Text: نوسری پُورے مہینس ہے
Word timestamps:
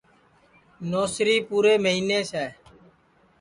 نوسری 0.89 1.37
پُورے 1.47 1.73
مہینس 1.83 2.27
ہے 2.39 2.47